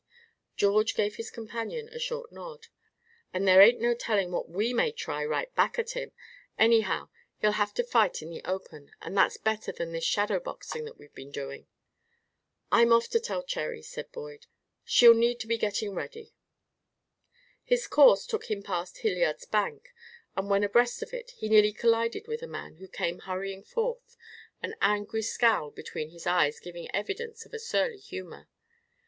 [0.57, 2.69] George gave his companion a short nod.
[3.35, 6.11] "And there ain't no telling what we may try right back at him.
[6.57, 10.85] Anyhow, he'll have to fight in the open, and that's better than this shadow boxing
[10.85, 11.67] that we've been doing."
[12.71, 14.47] "I'm off to tell Cherry," said Boyd.
[14.83, 16.33] "She'll need to be getting ready."
[17.63, 19.93] His course took him past Hilliard's bank,
[20.35, 24.17] and when abreast of it he nearly collided with a man who came hurrying forth,
[24.63, 28.47] an angry scowl between his eyes giving evidence of a surly humor.